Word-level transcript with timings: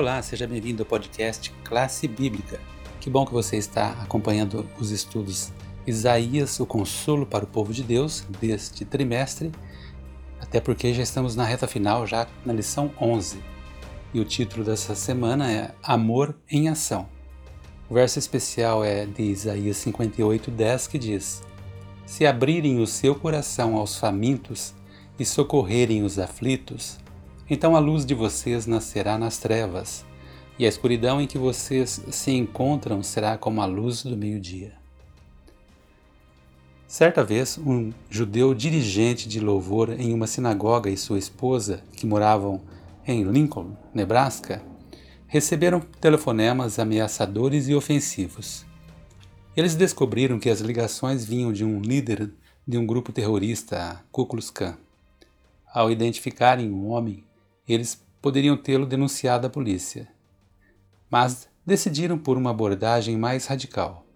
Olá, 0.00 0.22
seja 0.22 0.46
bem-vindo 0.46 0.82
ao 0.82 0.86
podcast 0.86 1.52
Classe 1.62 2.08
Bíblica. 2.08 2.58
Que 2.98 3.10
bom 3.10 3.26
que 3.26 3.34
você 3.34 3.58
está 3.58 3.90
acompanhando 4.00 4.66
os 4.78 4.90
estudos 4.90 5.52
Isaías, 5.86 6.58
o 6.58 6.64
consolo 6.64 7.26
para 7.26 7.44
o 7.44 7.46
povo 7.46 7.70
de 7.70 7.82
Deus, 7.82 8.24
deste 8.40 8.86
trimestre, 8.86 9.52
até 10.40 10.58
porque 10.58 10.94
já 10.94 11.02
estamos 11.02 11.36
na 11.36 11.44
reta 11.44 11.66
final, 11.66 12.06
já 12.06 12.26
na 12.46 12.54
lição 12.54 12.90
11. 12.98 13.44
E 14.14 14.20
o 14.20 14.24
título 14.24 14.64
dessa 14.64 14.94
semana 14.94 15.52
é 15.52 15.74
Amor 15.82 16.34
em 16.50 16.70
Ação. 16.70 17.06
O 17.86 17.92
verso 17.92 18.18
especial 18.18 18.82
é 18.82 19.04
de 19.04 19.24
Isaías 19.24 19.76
58, 19.76 20.50
10, 20.50 20.86
que 20.86 20.98
diz: 20.98 21.42
Se 22.06 22.24
abrirem 22.24 22.80
o 22.80 22.86
seu 22.86 23.14
coração 23.14 23.76
aos 23.76 23.98
famintos 23.98 24.72
e 25.18 25.26
socorrerem 25.26 26.02
os 26.02 26.18
aflitos, 26.18 26.98
então 27.50 27.74
a 27.74 27.80
luz 27.80 28.06
de 28.06 28.14
vocês 28.14 28.64
nascerá 28.64 29.18
nas 29.18 29.38
trevas, 29.38 30.06
e 30.56 30.64
a 30.64 30.68
escuridão 30.68 31.20
em 31.20 31.26
que 31.26 31.36
vocês 31.36 32.00
se 32.10 32.30
encontram 32.30 33.02
será 33.02 33.36
como 33.36 33.60
a 33.60 33.66
luz 33.66 34.04
do 34.04 34.16
meio-dia. 34.16 34.72
Certa 36.86 37.24
vez, 37.24 37.58
um 37.58 37.92
judeu 38.08 38.54
dirigente 38.54 39.28
de 39.28 39.40
louvor 39.40 39.90
em 39.90 40.12
uma 40.12 40.26
sinagoga 40.26 40.90
e 40.90 40.96
sua 40.96 41.18
esposa, 41.18 41.82
que 41.92 42.06
moravam 42.06 42.60
em 43.06 43.24
Lincoln, 43.24 43.76
Nebraska, 43.92 44.62
receberam 45.26 45.80
telefonemas 46.00 46.78
ameaçadores 46.78 47.68
e 47.68 47.74
ofensivos. 47.74 48.66
Eles 49.56 49.74
descobriram 49.74 50.38
que 50.38 50.50
as 50.50 50.60
ligações 50.60 51.24
vinham 51.24 51.52
de 51.52 51.64
um 51.64 51.80
líder 51.80 52.32
de 52.66 52.76
um 52.76 52.86
grupo 52.86 53.12
terrorista, 53.12 54.04
Ku 54.12 54.26
Klux 54.26 54.50
Klan. 54.50 54.76
Ao 55.72 55.90
identificarem 55.90 56.70
o 56.70 56.86
homem, 56.86 57.24
eles 57.72 57.94
poderiam 58.20 58.56
tê-lo 58.56 58.86
denunciado 58.86 59.46
à 59.46 59.50
polícia. 59.50 60.08
Mas 61.10 61.48
decidiram 61.64 62.18
por 62.18 62.36
uma 62.36 62.50
abordagem 62.50 63.16
mais 63.16 63.46
radical. 63.46 64.06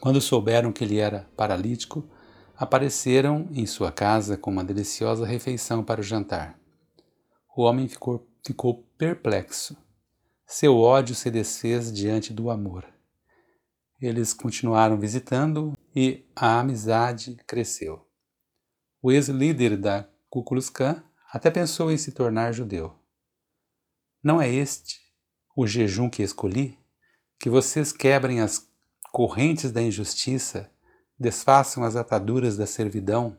Quando 0.00 0.20
souberam 0.20 0.72
que 0.72 0.84
ele 0.84 0.98
era 0.98 1.28
paralítico, 1.36 2.08
apareceram 2.56 3.48
em 3.52 3.66
sua 3.66 3.92
casa 3.92 4.36
com 4.36 4.50
uma 4.50 4.64
deliciosa 4.64 5.26
refeição 5.26 5.82
para 5.84 6.00
o 6.00 6.04
jantar. 6.04 6.58
O 7.56 7.62
homem 7.62 7.88
ficou, 7.88 8.28
ficou 8.44 8.84
perplexo. 8.96 9.76
Seu 10.46 10.76
ódio 10.76 11.14
se 11.14 11.30
desfez 11.30 11.92
diante 11.92 12.32
do 12.32 12.50
amor. 12.50 12.86
Eles 14.00 14.32
continuaram 14.32 14.98
visitando 14.98 15.72
e 15.94 16.24
a 16.34 16.60
amizade 16.60 17.36
cresceu. 17.46 18.06
O 19.02 19.10
ex-líder 19.10 19.76
da 19.76 20.08
Ku 20.30 20.44
Klux 20.44 20.70
Klan 20.70 21.02
até 21.30 21.50
pensou 21.50 21.90
em 21.90 21.98
se 21.98 22.12
tornar 22.12 22.52
judeu. 22.52 22.94
Não 24.22 24.40
é 24.40 24.48
este 24.48 25.00
o 25.54 25.66
jejum 25.66 26.08
que 26.08 26.22
escolhi? 26.22 26.78
Que 27.38 27.50
vocês 27.50 27.92
quebrem 27.92 28.40
as 28.40 28.68
correntes 29.12 29.70
da 29.70 29.82
injustiça, 29.82 30.70
desfaçam 31.18 31.84
as 31.84 31.96
ataduras 31.96 32.56
da 32.56 32.66
servidão, 32.66 33.36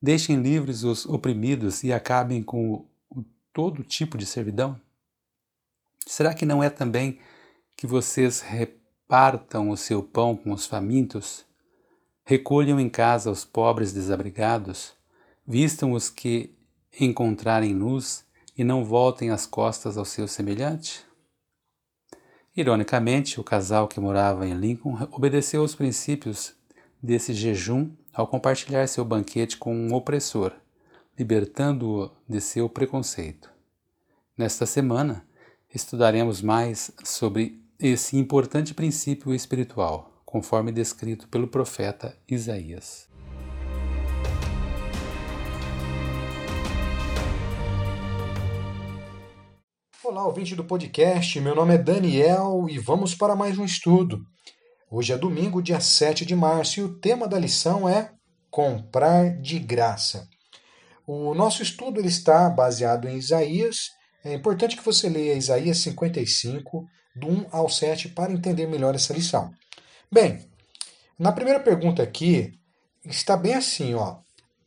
deixem 0.00 0.36
livres 0.36 0.82
os 0.82 1.06
oprimidos 1.06 1.82
e 1.82 1.92
acabem 1.92 2.42
com 2.42 2.88
todo 3.52 3.84
tipo 3.84 4.18
de 4.18 4.26
servidão? 4.26 4.80
Será 6.06 6.34
que 6.34 6.44
não 6.44 6.62
é 6.62 6.68
também 6.68 7.20
que 7.76 7.86
vocês 7.86 8.40
repartam 8.40 9.70
o 9.70 9.76
seu 9.76 10.02
pão 10.02 10.36
com 10.36 10.52
os 10.52 10.66
famintos, 10.66 11.44
recolham 12.24 12.80
em 12.80 12.88
casa 12.88 13.30
os 13.30 13.44
pobres 13.44 13.92
desabrigados, 13.92 14.94
vistam 15.46 15.92
os 15.92 16.08
que 16.08 16.54
encontrarem 16.98 17.74
nus 17.74 18.24
e 18.56 18.64
não 18.64 18.84
voltem 18.84 19.30
as 19.30 19.46
costas 19.46 19.96
ao 19.96 20.04
seu 20.04 20.28
semelhante? 20.28 21.04
Ironicamente, 22.54 23.40
o 23.40 23.44
casal 23.44 23.88
que 23.88 23.98
morava 23.98 24.46
em 24.46 24.54
Lincoln 24.54 25.08
obedeceu 25.10 25.62
aos 25.62 25.74
princípios 25.74 26.54
desse 27.02 27.32
jejum 27.32 27.90
ao 28.12 28.26
compartilhar 28.26 28.86
seu 28.86 29.04
banquete 29.04 29.56
com 29.56 29.74
um 29.74 29.94
opressor, 29.94 30.52
libertando-o 31.18 32.10
de 32.28 32.40
seu 32.40 32.68
preconceito. 32.68 33.50
Nesta 34.36 34.66
semana, 34.66 35.26
estudaremos 35.74 36.42
mais 36.42 36.90
sobre 37.02 37.62
esse 37.78 38.16
importante 38.16 38.74
princípio 38.74 39.34
espiritual, 39.34 40.22
conforme 40.24 40.70
descrito 40.70 41.26
pelo 41.28 41.48
profeta 41.48 42.16
Isaías. 42.28 43.11
Olá, 50.12 50.26
ouvinte 50.26 50.54
do 50.54 50.62
podcast. 50.62 51.40
Meu 51.40 51.54
nome 51.54 51.72
é 51.72 51.78
Daniel 51.78 52.66
e 52.68 52.78
vamos 52.78 53.14
para 53.14 53.34
mais 53.34 53.56
um 53.56 53.64
estudo. 53.64 54.20
Hoje 54.90 55.10
é 55.10 55.16
domingo, 55.16 55.62
dia 55.62 55.80
7 55.80 56.26
de 56.26 56.36
março, 56.36 56.80
e 56.80 56.82
o 56.82 57.00
tema 57.00 57.26
da 57.26 57.38
lição 57.38 57.88
é 57.88 58.12
Comprar 58.50 59.40
de 59.40 59.58
graça. 59.58 60.28
O 61.06 61.32
nosso 61.32 61.62
estudo 61.62 61.98
ele 61.98 62.08
está 62.08 62.50
baseado 62.50 63.08
em 63.08 63.16
Isaías. 63.16 63.88
É 64.22 64.34
importante 64.34 64.76
que 64.76 64.84
você 64.84 65.08
leia 65.08 65.32
Isaías 65.32 65.78
55, 65.78 66.84
do 67.16 67.28
1 67.28 67.46
ao 67.50 67.70
7, 67.70 68.10
para 68.10 68.34
entender 68.34 68.66
melhor 68.66 68.94
essa 68.94 69.14
lição. 69.14 69.50
Bem, 70.12 70.46
na 71.18 71.32
primeira 71.32 71.58
pergunta 71.58 72.02
aqui, 72.02 72.52
está 73.02 73.34
bem 73.34 73.54
assim, 73.54 73.94
ó. 73.94 74.18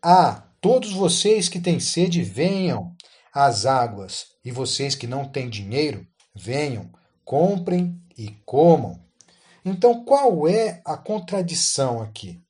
Ah, 0.01 0.43
todos 0.59 0.91
vocês 0.91 1.47
que 1.47 1.59
têm 1.59 1.79
sede, 1.79 2.23
venham 2.23 2.94
às 3.35 3.65
águas, 3.65 4.27
e 4.45 4.49
vocês 4.49 4.95
que 4.95 5.05
não 5.05 5.27
têm 5.27 5.49
dinheiro, 5.49 6.07
venham, 6.33 6.89
comprem 7.25 8.01
e 8.17 8.29
comam. 8.45 8.97
Então, 9.65 10.05
qual 10.05 10.47
é 10.47 10.81
a 10.85 10.95
contradição 10.95 12.01
aqui? 12.01 12.41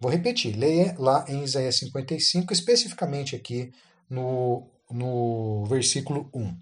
Vou 0.00 0.10
repetir, 0.10 0.56
leia 0.56 0.96
lá 0.98 1.24
em 1.28 1.44
Isaías 1.44 1.78
55, 1.78 2.52
especificamente 2.52 3.36
aqui 3.36 3.70
no, 4.08 4.66
no 4.90 5.64
versículo 5.66 6.28
1. 6.34 6.56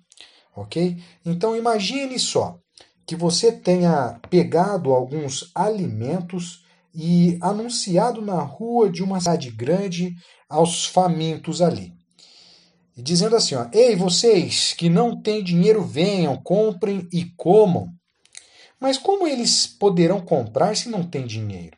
Ok? 0.54 1.03
Então, 1.25 1.56
imagine 1.56 2.19
só 2.19 2.58
que 3.06 3.16
você 3.16 3.50
tenha 3.50 4.20
pegado 4.28 4.92
alguns 4.92 5.50
alimentos 5.54 6.66
e 6.94 7.38
anunciado 7.41 8.20
na 8.20 8.42
rua 8.42 8.91
de 8.91 9.03
uma 9.03 9.20
cidade 9.20 9.50
grande 9.50 10.14
aos 10.50 10.84
famintos 10.84 11.62
ali 11.62 11.97
dizendo 13.03 13.36
assim: 13.36 13.54
ó, 13.54 13.66
Ei, 13.72 13.94
vocês 13.94 14.72
que 14.72 14.88
não 14.88 15.20
têm 15.20 15.42
dinheiro, 15.42 15.84
venham, 15.84 16.36
comprem 16.36 17.09
e 17.12 17.25
comam. 17.36 17.92
Mas 18.81 18.97
como 18.97 19.26
eles 19.26 19.66
poderão 19.66 20.20
comprar 20.20 20.76
se 20.76 20.88
não 20.88 21.03
têm 21.03 21.26
dinheiro? 21.26 21.76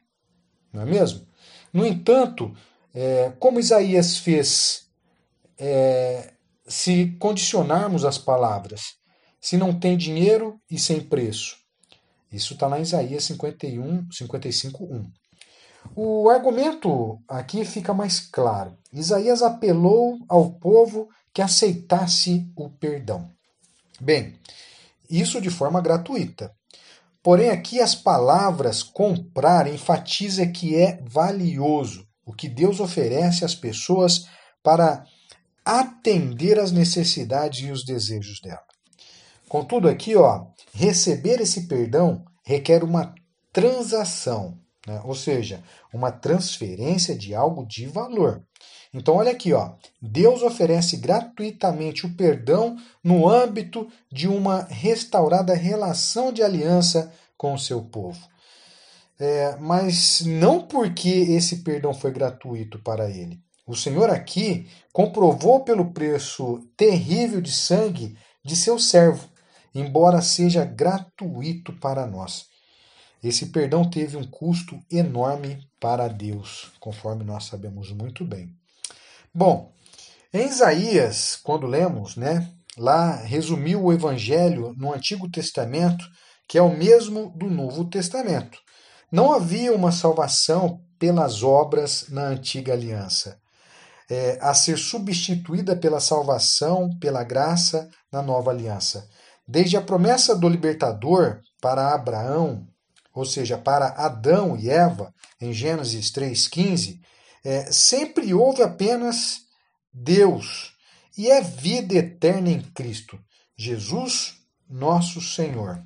Não 0.73 0.83
é 0.83 0.85
mesmo? 0.85 1.27
No 1.73 1.87
entanto, 1.87 2.55
é, 2.95 3.33
como 3.39 3.61
Isaías 3.61 4.19
fez, 4.19 4.87
é, 5.59 6.33
se 6.67 7.17
condicionarmos 7.19 8.05
as 8.05 8.19
palavras, 8.19 8.95
se 9.41 9.57
não 9.57 9.79
tem 9.79 9.97
dinheiro 9.97 10.61
e 10.71 10.79
sem 10.79 11.01
preço. 11.01 11.57
Isso 12.31 12.55
está 12.55 12.67
lá 12.67 12.79
em 12.79 12.83
Isaías 12.83 13.25
51, 13.25 14.11
55, 14.13 14.85
1. 14.85 15.11
O 15.95 16.29
argumento 16.29 17.19
aqui 17.29 17.65
fica 17.65 17.93
mais 17.93 18.21
claro. 18.21 18.77
Isaías 18.93 19.43
apelou 19.43 20.19
ao 20.29 20.53
povo 20.53 21.09
que 21.33 21.43
aceitasse 21.43 22.51
o 22.57 22.69
perdão. 22.71 23.31
Bem, 24.01 24.39
isso 25.09 25.41
de 25.41 25.51
forma 25.51 25.81
gratuita. 25.81 26.53
Porém, 27.23 27.51
aqui 27.51 27.81
as 27.81 27.95
palavras 27.95 28.83
comprar 28.83 29.67
enfatiza 29.67 30.47
que 30.47 30.75
é 30.75 31.01
valioso 31.03 32.09
o 32.25 32.33
que 32.33 32.49
Deus 32.49 32.79
oferece 32.79 33.45
às 33.45 33.55
pessoas 33.55 34.27
para 34.63 35.05
atender 35.65 36.59
às 36.59 36.71
necessidades 36.71 37.67
e 37.67 37.73
os 37.73 37.85
desejos 37.85 38.41
dela. 38.41 38.63
Contudo, 39.49 39.89
aqui, 39.89 40.15
ó, 40.15 40.47
receber 40.73 41.41
esse 41.41 41.67
perdão 41.67 42.25
requer 42.45 42.85
uma 42.85 43.15
transação, 43.53 44.57
né? 44.87 45.01
ou 45.05 45.15
seja, 45.15 45.63
uma 45.93 46.11
transferência 46.11 47.15
de 47.15 47.35
algo 47.35 47.67
de 47.67 47.87
valor. 47.87 48.43
Então, 48.93 49.15
olha 49.15 49.31
aqui, 49.31 49.53
ó. 49.53 49.75
Deus 50.03 50.43
oferece 50.43 50.97
gratuitamente 50.97 52.07
o 52.07 52.17
perdão 52.17 52.77
no 53.03 53.29
âmbito 53.29 53.89
de 54.11 54.27
uma 54.27 54.63
restaurada 54.65 55.55
relação 55.55 56.33
de 56.33 56.43
aliança 56.43 57.13
com 57.37 57.55
o 57.55 57.59
seu 57.59 57.83
povo. 57.83 58.21
É, 59.19 59.57
mas 59.57 60.23
não 60.23 60.67
porque 60.67 61.09
esse 61.09 61.59
perdão 61.59 61.95
foi 61.95 62.11
gratuito 62.11 62.79
para 62.81 63.09
ele. 63.09 63.39
O 63.67 63.77
Senhor 63.77 64.11
aqui 64.11 64.67
comprovou 64.93 65.61
pelo 65.61 65.93
preço 65.93 66.59
terrível 66.77 67.41
de 67.41 67.53
sangue 67.53 68.17
de 68.45 68.57
seu 68.57 68.79
servo, 68.79 69.29
embora 69.73 70.21
seja 70.21 70.65
gratuito 70.65 71.73
para 71.75 72.07
nós. 72.07 72.50
Esse 73.23 73.47
perdão 73.47 73.89
teve 73.89 74.17
um 74.17 74.25
custo 74.25 74.79
enorme 74.91 75.67
para 75.79 76.09
Deus, 76.09 76.73
conforme 76.81 77.23
nós 77.23 77.45
sabemos 77.45 77.93
muito 77.93 78.25
bem. 78.25 78.55
Bom, 79.33 79.73
em 80.33 80.47
Isaías, 80.47 81.37
quando 81.43 81.67
lemos, 81.67 82.17
né, 82.17 82.51
lá 82.79 83.17
resumiu 83.17 83.85
o 83.85 83.93
Evangelho 83.93 84.75
no 84.77 84.93
Antigo 84.93 85.31
Testamento, 85.31 86.05
que 86.49 86.57
é 86.57 86.63
o 86.63 86.77
mesmo 86.77 87.33
do 87.37 87.51
Novo 87.51 87.85
Testamento. 87.85 88.59
Não 89.13 89.33
havia 89.33 89.75
uma 89.75 89.93
salvação 89.93 90.81
pelas 90.99 91.43
obras 91.43 92.07
na 92.09 92.23
antiga 92.23 92.73
aliança, 92.73 93.39
é, 94.09 94.39
a 94.41 94.55
ser 94.55 94.79
substituída 94.79 95.77
pela 95.77 96.01
salvação, 96.01 96.91
pela 96.99 97.25
graça 97.25 97.89
na 98.13 98.23
nova 98.23 98.51
aliança. 98.51 99.09
Desde 99.47 99.77
a 99.77 99.83
promessa 99.83 100.35
do 100.35 100.49
libertador 100.49 101.41
para 101.61 101.95
Abraão, 101.95 102.67
ou 103.15 103.25
seja, 103.25 103.59
para 103.59 103.89
Adão 103.89 104.57
e 104.57 104.71
Eva, 104.71 105.15
em 105.41 105.53
Gênesis 105.53 106.11
3,15, 106.11 107.01
é, 107.45 107.73
sempre 107.73 108.33
houve 108.35 108.63
apenas 108.63 109.43
Deus 109.93 110.75
e 111.17 111.31
é 111.31 111.41
vida 111.41 111.95
eterna 111.95 112.51
em 112.51 112.61
Cristo, 112.61 113.19
Jesus, 113.57 114.35
nosso 114.69 115.21
Senhor. 115.21 115.83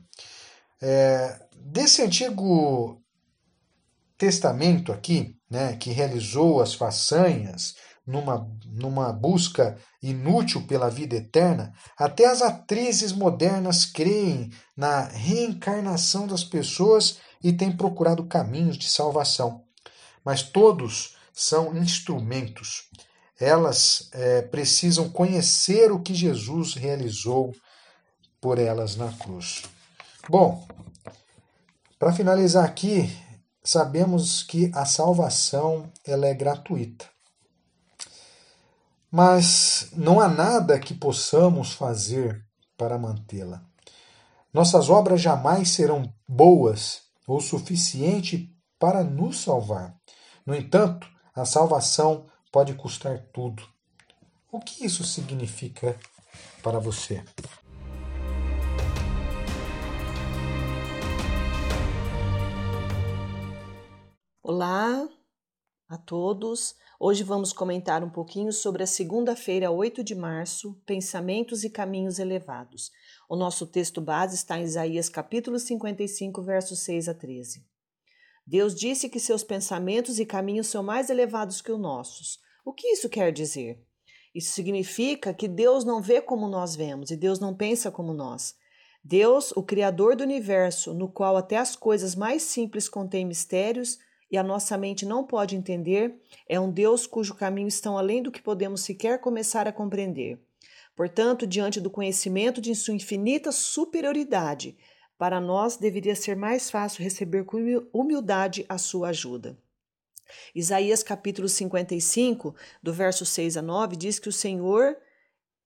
É, 0.81 1.41
desse 1.57 2.03
antigo 2.03 3.01
testamento 4.19 4.93
aqui, 4.93 5.37
né, 5.51 5.77
que 5.77 5.91
realizou 5.91 6.61
as 6.61 6.75
façanhas 6.75 7.75
numa, 8.07 8.51
numa 8.67 9.13
busca 9.13 9.77
inútil 10.03 10.67
pela 10.67 10.91
vida 10.91 11.17
eterna, 11.17 11.73
até 11.97 12.27
as 12.27 12.43
atrizes 12.43 13.13
modernas 13.13 13.85
creem 13.87 14.51
na 14.77 15.03
reencarnação 15.03 16.27
das 16.27 16.45
pessoas 16.45 17.19
e 17.43 17.53
têm 17.53 17.75
procurado 17.77 18.27
caminhos 18.27 18.77
de 18.77 18.89
salvação. 18.89 19.65
Mas 20.25 20.43
todos 20.43 21.17
são 21.33 21.77
instrumentos. 21.77 22.89
Elas 23.39 24.09
é, 24.13 24.43
precisam 24.43 25.11
conhecer 25.11 25.91
o 25.91 26.01
que 26.01 26.15
Jesus 26.15 26.75
realizou 26.75 27.55
por 28.41 28.59
elas 28.59 28.97
na 28.97 29.13
cruz. 29.13 29.63
Bom, 30.29 30.67
para 31.99 32.13
finalizar 32.13 32.65
aqui, 32.65 33.11
sabemos 33.63 34.43
que 34.43 34.71
a 34.75 34.85
salvação 34.85 35.91
ela 36.07 36.27
é 36.27 36.35
gratuita. 36.35 37.14
Mas 39.17 39.91
não 39.93 40.19
há 40.19 40.27
nada 40.27 40.77
que 40.77 40.93
possamos 40.93 41.73
fazer 41.73 42.45
para 42.77 42.99
mantê-la. 42.99 43.63
Nossas 44.53 44.91
obras 44.91 45.21
jamais 45.21 45.71
serão 45.71 46.13
boas 46.27 47.03
ou 47.25 47.41
suficiente 47.41 48.53
para 48.77 49.05
nos 49.05 49.39
salvar. 49.39 49.95
No 50.45 50.53
entanto, 50.53 51.09
a 51.33 51.45
salvação 51.45 52.27
pode 52.51 52.75
custar 52.75 53.21
tudo. 53.33 53.63
O 54.51 54.59
que 54.59 54.85
isso 54.85 55.05
significa 55.05 55.97
para 56.61 56.81
você? 56.81 57.23
Olá 64.43 65.09
a 65.89 65.97
todos. 65.97 66.75
Hoje 66.99 67.23
vamos 67.23 67.53
comentar 67.53 68.03
um 68.03 68.11
pouquinho 68.11 68.53
sobre 68.53 68.83
a 68.83 68.87
segunda-feira, 68.87 69.71
8 69.71 70.03
de 70.03 70.15
março, 70.15 70.75
pensamentos 70.87 71.65
e 71.65 71.71
caminhos 71.71 72.19
elevados. 72.19 72.91
O 73.29 73.37
nosso 73.37 73.67
texto 73.67 74.01
base 74.01 74.35
está 74.35 74.59
em 74.59 74.65
Isaías 74.65 75.09
capítulo 75.09 75.59
55, 75.59 76.43
versos 76.43 76.81
6 76.81 77.09
a 77.09 77.15
13. 77.15 77.65
Deus 78.47 78.75
disse 78.75 79.09
que 79.09 79.21
seus 79.21 79.43
pensamentos 79.43 80.19
e 80.19 80.27
caminhos 80.27 80.67
são 80.67 80.83
mais 80.83 81.11
elevados 81.11 81.61
que 81.61 81.73
os 81.73 81.81
nossos. 81.81 82.39
O 82.65 82.73
que 82.73 82.89
isso 82.89 83.09
quer 83.09 83.33
dizer? 83.33 83.83
Isso 84.35 84.53
significa 84.53 85.33
que 85.33 85.47
Deus 85.47 85.85
não 85.85 86.03
vê 86.03 86.21
como 86.21 86.49
nós 86.49 86.75
vemos 86.75 87.11
e 87.11 87.17
Deus 87.17 87.39
não 87.39 87.55
pensa 87.55 87.91
como 87.91 88.13
nós. 88.13 88.55
Deus, 89.03 89.53
o 89.53 89.63
Criador 89.63 90.17
do 90.17 90.25
universo, 90.25 90.95
no 90.95 91.09
qual 91.09 91.37
até 91.37 91.59
as 91.59 91.77
coisas 91.77 92.15
mais 92.15 92.43
simples 92.43 92.89
contêm 92.89 93.27
mistérios, 93.27 93.99
e 94.31 94.37
a 94.37 94.43
nossa 94.43 94.77
mente 94.77 95.05
não 95.05 95.25
pode 95.25 95.57
entender, 95.57 96.21
é 96.49 96.59
um 96.59 96.71
Deus 96.71 97.07
cujo 97.07 97.35
caminho 97.35 97.69
estão 97.69 97.97
além 97.97 98.23
do 98.23 98.33
que 98.33 98.43
podemos 98.43 98.81
sequer 98.81 99.21
começar 99.21 99.69
a 99.69 99.73
compreender. 99.73 100.41
Portanto, 100.97 101.47
diante 101.47 101.81
do 101.81 101.91
conhecimento 101.91 102.61
de 102.61 102.75
sua 102.75 102.95
infinita 102.95 103.51
superioridade, 103.51 104.77
para 105.19 105.41
nós 105.41 105.77
deveria 105.77 106.15
ser 106.15 106.37
mais 106.37 106.71
fácil 106.71 107.03
receber 107.03 107.45
com 107.45 107.59
humildade 107.93 108.65
a 108.69 108.79
sua 108.79 109.09
ajuda. 109.09 109.59
Isaías 110.55 111.03
capítulo 111.03 111.49
55, 111.49 112.55
do 112.83 112.93
verso 112.93 113.25
6 113.25 113.57
a 113.57 113.63
9, 113.63 113.97
diz 113.97 114.19
que 114.19 114.29
o 114.29 114.33
Senhor 114.33 114.97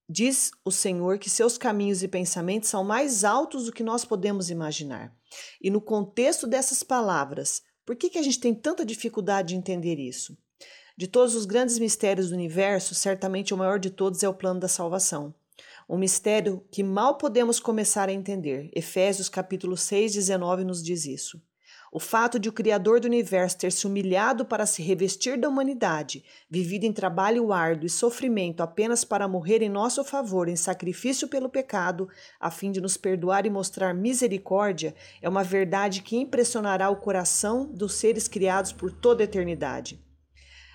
diz 0.09 0.51
o 0.65 0.71
Senhor 0.71 1.19
que 1.19 1.29
seus 1.29 1.59
caminhos 1.59 2.03
e 2.03 2.09
pensamentos 2.09 2.71
são 2.71 2.83
mais 2.83 3.25
altos 3.25 3.67
do 3.67 3.73
que 3.73 3.83
nós 3.83 4.05
podemos 4.05 4.49
imaginar. 4.49 5.15
E 5.61 5.71
no 5.71 5.81
contexto 5.81 6.47
dessas 6.47 6.83
palavras, 6.83 7.63
por 7.89 7.97
que, 7.97 8.11
que 8.11 8.19
a 8.19 8.23
gente 8.23 8.39
tem 8.39 8.55
tanta 8.55 8.85
dificuldade 8.85 9.49
de 9.49 9.55
entender 9.55 9.99
isso? 9.99 10.37
De 10.95 11.07
todos 11.07 11.35
os 11.35 11.47
grandes 11.47 11.79
mistérios 11.79 12.29
do 12.29 12.35
universo, 12.35 12.95
certamente 12.95 13.55
o 13.55 13.57
maior 13.57 13.79
de 13.79 13.89
todos 13.89 14.23
é 14.23 14.29
o 14.29 14.35
plano 14.35 14.61
da 14.61 14.69
salvação. 14.69 15.35
Um 15.89 15.97
mistério 15.97 16.63
que 16.71 16.83
mal 16.83 17.17
podemos 17.17 17.59
começar 17.59 18.11
a 18.11 18.13
entender. 18.13 18.71
Efésios 18.75 19.31
capítulo 19.31 19.75
6, 19.75 20.13
19 20.13 20.65
nos 20.65 20.85
diz 20.85 21.07
isso. 21.07 21.41
O 21.91 21.99
fato 21.99 22.39
de 22.39 22.49
o 22.49 22.53
Criador 22.53 23.01
do 23.01 23.07
universo 23.07 23.59
ter 23.59 23.73
se 23.73 23.87
humilhado 23.87 24.45
para 24.45 24.67
se 24.67 24.83
revestir 24.83 25.39
da 25.39 25.49
humanidade, 25.49 26.23
vivido 26.51 26.85
em 26.85 26.93
trabalho 26.93 27.53
árduo 27.53 27.87
e 27.87 27.91
sofrimento 27.91 28.63
apenas 28.63 29.05
para 29.05 29.27
morrer 29.27 29.63
em 29.63 29.69
nosso 29.69 30.05
favor 30.05 30.49
em 30.49 30.57
sacrifício 30.57 31.29
pelo 31.29 31.49
pecado, 31.49 32.09
a 32.39 32.51
fim 32.51 32.71
de 32.71 32.81
nos 32.81 32.97
perdoar 32.97 33.47
e 33.47 33.51
mostrar 33.51 33.95
misericórdia, 33.95 34.95
é 35.23 35.29
uma 35.29 35.43
verdade 35.43 36.03
que 36.03 36.17
impressionará 36.17 36.91
o 36.91 36.97
coração 36.97 37.65
dos 37.65 37.95
seres 37.95 38.29
criados 38.29 38.73
por 38.73 38.93
toda 38.93 39.23
a 39.23 39.25
eternidade. 39.25 39.99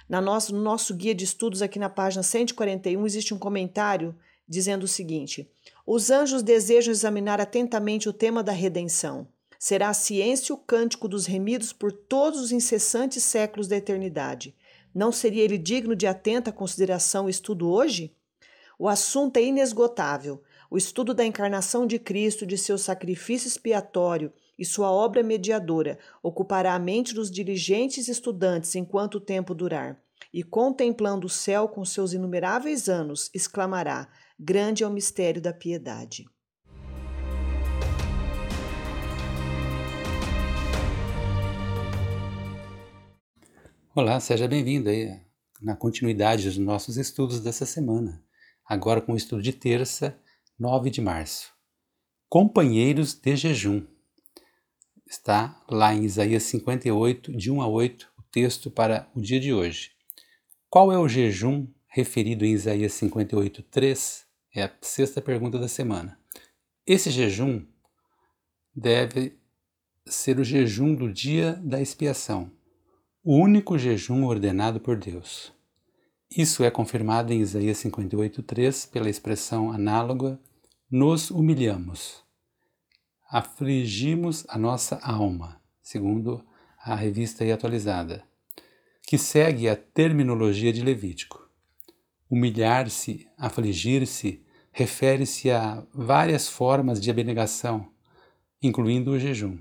Na 0.10 0.20
nosso, 0.20 0.54
no 0.54 0.62
nosso 0.62 0.96
guia 0.96 1.16
de 1.16 1.24
estudos, 1.24 1.62
aqui 1.62 1.80
na 1.80 1.90
página 1.90 2.24
141, 2.24 3.06
existe 3.06 3.34
um 3.34 3.40
comentário 3.40 4.16
dizendo 4.48 4.84
o 4.84 4.88
seguinte: 4.88 5.50
Os 5.86 6.10
anjos 6.10 6.44
desejam 6.44 6.92
examinar 6.92 7.40
atentamente 7.40 8.10
o 8.10 8.14
tema 8.14 8.44
da 8.44 8.52
redenção. 8.52 9.28
Será 9.66 9.88
a 9.88 9.94
ciência 9.94 10.54
o 10.54 10.58
cântico 10.58 11.08
dos 11.08 11.26
remidos 11.26 11.72
por 11.72 11.90
todos 11.90 12.42
os 12.42 12.52
incessantes 12.52 13.24
séculos 13.24 13.66
da 13.66 13.78
eternidade. 13.78 14.54
Não 14.94 15.10
seria 15.10 15.42
ele 15.42 15.58
digno 15.58 15.96
de 15.96 16.06
atenta 16.06 16.52
consideração 16.52 17.30
e 17.30 17.32
estudo 17.32 17.70
hoje? 17.70 18.14
O 18.78 18.90
assunto 18.90 19.38
é 19.38 19.42
inesgotável. 19.42 20.44
O 20.70 20.76
estudo 20.76 21.14
da 21.14 21.24
encarnação 21.24 21.88
de 21.88 21.98
Cristo, 21.98 22.46
de 22.46 22.58
seu 22.58 22.78
sacrifício 22.78 23.48
expiatório 23.48 24.34
e 24.60 24.66
sua 24.66 24.92
obra 24.92 25.24
mediadora 25.24 25.98
ocupará 26.22 26.74
a 26.74 26.80
mente 26.80 27.14
dos 27.14 27.32
dirigentes 27.32 28.10
estudantes 28.10 28.76
enquanto 28.76 29.16
o 29.16 29.22
tempo 29.22 29.56
durar. 29.56 29.98
E 30.34 30.44
contemplando 30.44 31.28
o 31.28 31.30
céu 31.30 31.70
com 31.70 31.86
seus 31.86 32.12
inumeráveis 32.12 32.90
anos, 32.90 33.30
exclamará: 33.34 34.10
Grande 34.38 34.84
é 34.84 34.88
o 34.88 34.92
mistério 34.92 35.42
da 35.42 35.54
piedade. 35.54 36.26
Olá, 43.96 44.20
seja 44.20 44.48
bem-vindo 44.48 44.90
aí 44.90 45.22
na 45.62 45.76
continuidade 45.76 46.46
dos 46.46 46.58
nossos 46.58 46.98
estudos 46.98 47.40
dessa 47.40 47.64
semana. 47.64 48.26
Agora 48.66 49.00
com 49.00 49.14
o 49.14 49.16
estudo 49.16 49.44
de 49.44 49.54
terça, 49.54 50.20
9 50.58 50.90
de 50.90 51.00
março. 51.00 51.54
Companheiros 52.28 53.14
de 53.14 53.36
jejum. 53.36 53.86
Está 55.08 55.64
lá 55.70 55.94
em 55.94 56.06
Isaías 56.06 56.42
58, 56.42 57.38
de 57.38 57.52
1 57.52 57.62
a 57.62 57.68
8, 57.68 58.12
o 58.18 58.24
texto 58.24 58.72
para 58.72 59.08
o 59.14 59.22
dia 59.22 59.40
de 59.40 59.54
hoje. 59.54 59.92
Qual 60.72 60.92
é 60.92 60.98
o 60.98 61.08
jejum 61.08 61.68
referido 61.86 62.44
em 62.44 62.54
Isaías 62.54 62.94
58, 62.94 63.62
3? 63.62 64.26
É 64.56 64.64
a 64.64 64.72
sexta 64.82 65.22
pergunta 65.22 65.60
da 65.60 65.68
semana. 65.68 66.20
Esse 66.84 67.12
jejum 67.12 67.64
deve 68.76 69.38
ser 70.04 70.40
o 70.40 70.44
jejum 70.44 70.96
do 70.96 71.14
dia 71.14 71.54
da 71.64 71.80
expiação 71.80 72.52
o 73.26 73.38
único 73.38 73.78
jejum 73.78 74.26
ordenado 74.26 74.82
por 74.82 74.98
Deus. 74.98 75.54
Isso 76.30 76.62
é 76.62 76.70
confirmado 76.70 77.32
em 77.32 77.40
Isaías 77.40 77.78
58:3 77.78 78.86
pela 78.92 79.10
expressão 79.10 79.72
análoga: 79.72 80.38
nos 80.92 81.32
humilhamos, 81.32 82.22
afligimos 83.30 84.46
a 84.50 84.58
nossa 84.58 84.98
alma, 85.02 85.62
segundo 85.82 86.44
a 86.78 86.96
revista 86.96 87.46
e 87.46 87.52
atualizada, 87.52 88.26
que 89.08 89.18
segue 89.18 89.70
a 89.70 89.76
terminologia 89.78 90.74
de 90.74 90.84
Levítico. 90.84 91.50
Humilhar-se, 92.30 93.26
afligir-se, 93.38 94.44
refere-se 94.70 95.50
a 95.50 95.82
várias 95.94 96.50
formas 96.50 97.00
de 97.00 97.10
abnegação, 97.10 97.90
incluindo 98.62 99.12
o 99.12 99.20
jejum. 99.20 99.58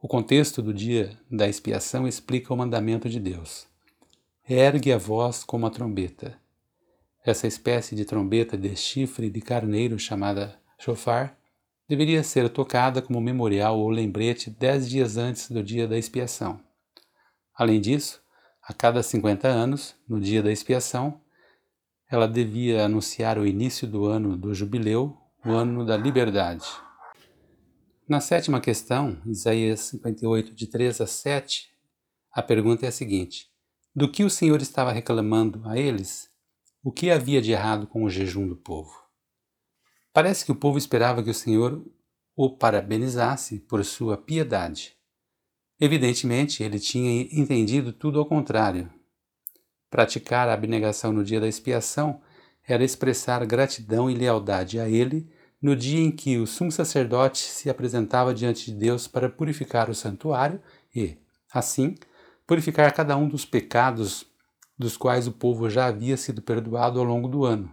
O 0.00 0.06
contexto 0.06 0.62
do 0.62 0.72
dia 0.72 1.18
da 1.28 1.48
expiação 1.48 2.06
explica 2.06 2.54
o 2.54 2.56
mandamento 2.56 3.08
de 3.08 3.18
Deus. 3.18 3.66
Ergue 4.48 4.92
a 4.92 4.96
voz 4.96 5.42
como 5.42 5.66
a 5.66 5.70
trombeta. 5.70 6.38
Essa 7.26 7.48
espécie 7.48 7.96
de 7.96 8.04
trombeta 8.04 8.56
de 8.56 8.76
chifre 8.76 9.28
de 9.28 9.40
carneiro 9.40 9.98
chamada 9.98 10.56
chofar 10.78 11.36
deveria 11.88 12.22
ser 12.22 12.48
tocada 12.48 13.02
como 13.02 13.20
memorial 13.20 13.76
ou 13.80 13.90
lembrete 13.90 14.50
dez 14.50 14.88
dias 14.88 15.16
antes 15.16 15.50
do 15.50 15.64
dia 15.64 15.88
da 15.88 15.98
expiação. 15.98 16.60
Além 17.52 17.80
disso, 17.80 18.22
a 18.62 18.72
cada 18.72 19.02
50 19.02 19.48
anos, 19.48 19.96
no 20.08 20.20
dia 20.20 20.44
da 20.44 20.52
expiação, 20.52 21.20
ela 22.08 22.28
devia 22.28 22.84
anunciar 22.84 23.36
o 23.36 23.44
início 23.44 23.84
do 23.84 24.04
ano 24.04 24.36
do 24.36 24.54
jubileu, 24.54 25.18
o 25.44 25.50
ano 25.50 25.84
da 25.84 25.96
liberdade. 25.96 26.68
Na 28.08 28.22
sétima 28.22 28.58
questão, 28.58 29.20
Isaías 29.26 29.80
58, 29.80 30.54
de 30.54 30.66
3 30.66 31.02
a 31.02 31.06
7, 31.06 31.68
a 32.32 32.42
pergunta 32.42 32.86
é 32.86 32.88
a 32.88 32.92
seguinte: 32.92 33.50
Do 33.94 34.10
que 34.10 34.24
o 34.24 34.30
Senhor 34.30 34.62
estava 34.62 34.90
reclamando 34.92 35.60
a 35.68 35.76
eles? 35.76 36.30
O 36.82 36.90
que 36.90 37.10
havia 37.10 37.42
de 37.42 37.52
errado 37.52 37.86
com 37.86 38.02
o 38.04 38.08
jejum 38.08 38.48
do 38.48 38.56
povo? 38.56 38.90
Parece 40.10 40.42
que 40.42 40.50
o 40.50 40.56
povo 40.56 40.78
esperava 40.78 41.22
que 41.22 41.28
o 41.28 41.34
Senhor 41.34 41.84
o 42.34 42.56
parabenizasse 42.56 43.60
por 43.60 43.84
sua 43.84 44.16
piedade. 44.16 44.96
Evidentemente, 45.78 46.62
ele 46.62 46.78
tinha 46.78 47.28
entendido 47.30 47.92
tudo 47.92 48.18
ao 48.18 48.24
contrário. 48.24 48.90
Praticar 49.90 50.48
a 50.48 50.54
abnegação 50.54 51.12
no 51.12 51.22
dia 51.22 51.40
da 51.40 51.46
expiação 51.46 52.22
era 52.66 52.82
expressar 52.82 53.44
gratidão 53.44 54.10
e 54.10 54.14
lealdade 54.14 54.80
a 54.80 54.88
ele 54.88 55.30
no 55.60 55.74
dia 55.74 56.00
em 56.00 56.10
que 56.10 56.38
o 56.38 56.46
sumo 56.46 56.70
sacerdote 56.70 57.38
se 57.38 57.68
apresentava 57.68 58.32
diante 58.32 58.66
de 58.66 58.78
Deus 58.78 59.08
para 59.08 59.28
purificar 59.28 59.90
o 59.90 59.94
santuário 59.94 60.60
e, 60.94 61.18
assim, 61.52 61.96
purificar 62.46 62.92
cada 62.94 63.16
um 63.16 63.28
dos 63.28 63.44
pecados 63.44 64.24
dos 64.78 64.96
quais 64.96 65.26
o 65.26 65.32
povo 65.32 65.68
já 65.68 65.86
havia 65.86 66.16
sido 66.16 66.40
perdoado 66.40 67.00
ao 67.00 67.04
longo 67.04 67.28
do 67.28 67.44
ano. 67.44 67.72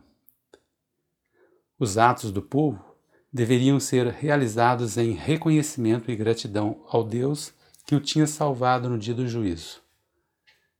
Os 1.77 1.97
atos 1.97 2.31
do 2.31 2.41
povo 2.41 2.83
deveriam 3.31 3.79
ser 3.79 4.07
realizados 4.07 4.97
em 4.97 5.11
reconhecimento 5.11 6.09
e 6.09 6.15
gratidão 6.15 6.83
ao 6.87 7.03
Deus 7.03 7.53
que 7.85 7.93
o 7.93 7.99
tinha 7.99 8.25
salvado 8.25 8.89
no 8.89 8.97
dia 8.97 9.13
do 9.13 9.27
juízo, 9.27 9.81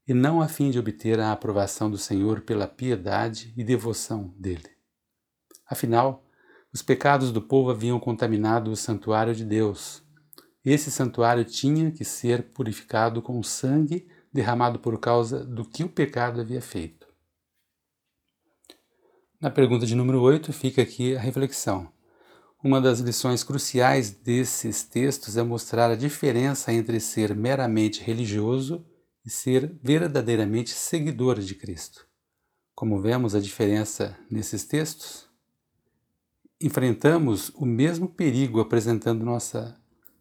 e 0.08 0.14
não 0.14 0.42
a 0.42 0.48
fim 0.48 0.72
de 0.72 0.80
obter 0.80 1.20
a 1.20 1.32
aprovação 1.32 1.92
do 1.92 1.98
Senhor 1.98 2.42
pela 2.42 2.68
piedade 2.68 3.54
e 3.56 3.64
devoção 3.64 4.34
dele. 4.38 4.70
Afinal, 5.68 6.25
os 6.76 6.82
pecados 6.82 7.32
do 7.32 7.42
povo 7.42 7.70
haviam 7.70 7.98
contaminado 8.02 8.70
o 8.70 8.76
santuário 8.76 9.34
de 9.34 9.46
Deus. 9.46 10.04
Esse 10.62 10.92
santuário 10.92 11.46
tinha 11.46 11.90
que 11.90 12.04
ser 12.04 12.52
purificado 12.52 13.22
com 13.22 13.42
sangue 13.42 14.10
derramado 14.34 14.78
por 14.80 15.00
causa 15.00 15.46
do 15.46 15.64
que 15.64 15.86
o 15.86 15.90
pecado 15.90 16.42
havia 16.42 16.62
feito. 16.62 17.08
Na 19.40 19.50
pergunta 19.50 19.86
de 19.86 19.96
número 19.96 20.22
8 20.22 20.52
fica 20.52 20.82
aqui 20.82 21.16
a 21.16 21.20
reflexão. 21.22 21.90
Uma 22.62 22.82
das 22.82 23.00
lições 23.00 23.42
cruciais 23.42 24.12
desses 24.12 24.84
textos 24.84 25.38
é 25.38 25.44
mostrar 25.44 25.90
a 25.90 25.96
diferença 25.96 26.74
entre 26.74 27.00
ser 27.00 27.34
meramente 27.34 28.04
religioso 28.04 28.86
e 29.26 29.30
ser 29.30 29.80
verdadeiramente 29.82 30.72
seguidor 30.72 31.40
de 31.40 31.56
Cristo. 31.56 32.06
Como 32.76 33.00
vemos 33.00 33.34
a 33.34 33.40
diferença 33.40 34.20
nesses 34.30 34.66
textos? 34.66 35.34
Enfrentamos 36.62 37.50
o 37.50 37.66
mesmo 37.66 38.08
perigo 38.08 38.62
apresentando 38.62 39.26
nossa, 39.26 39.76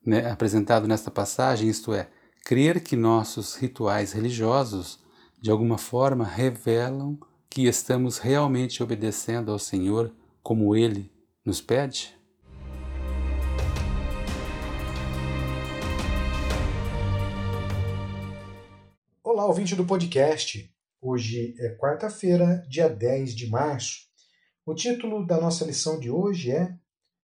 né, 0.05 0.29
apresentado 0.29 0.89
nesta 0.89 1.09
passagem, 1.09 1.69
isto 1.69 1.95
é, 1.95 2.11
crer 2.45 2.83
que 2.83 2.97
nossos 2.97 3.55
rituais 3.55 4.11
religiosos, 4.11 4.99
de 5.41 5.49
alguma 5.49 5.79
forma, 5.79 6.25
revelam 6.25 7.17
que 7.49 7.67
estamos 7.67 8.19
realmente 8.19 8.83
obedecendo 8.83 9.53
ao 9.53 9.61
Senhor 9.61 10.13
como 10.43 10.75
Ele 10.75 11.09
nos 11.47 11.61
pede? 11.61 12.19
Olá, 19.23 19.47
ouvinte 19.47 19.77
do 19.77 19.85
podcast. 19.85 20.69
Hoje 21.01 21.55
é 21.61 21.77
quarta-feira, 21.77 22.67
dia 22.69 22.89
10 22.89 23.37
de 23.37 23.49
março. 23.49 24.13
O 24.67 24.75
título 24.75 25.27
da 25.27 25.39
nossa 25.39 25.63
lição 25.63 26.01
de 26.01 26.11
hoje 26.11 26.51
é 26.51 26.75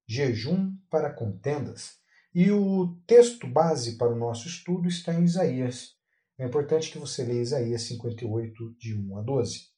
Jejum 0.06 0.76
para 0.90 1.10
contendas. 1.10 1.94
E 2.34 2.50
o 2.50 2.94
texto 3.06 3.46
base 3.46 3.96
para 3.96 4.12
o 4.12 4.18
nosso 4.18 4.46
estudo 4.46 4.86
está 4.86 5.14
em 5.14 5.24
Isaías. 5.24 5.96
É 6.36 6.44
importante 6.44 6.90
que 6.90 6.98
você 6.98 7.24
leia 7.24 7.40
Isaías 7.40 7.80
58, 7.84 8.76
de 8.78 8.94
1 8.94 9.16
a 9.16 9.22
12. 9.22 9.68